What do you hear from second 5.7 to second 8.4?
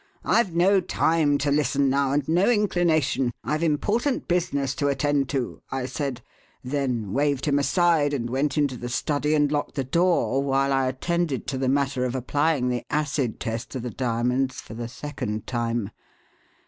said, then waved him aside and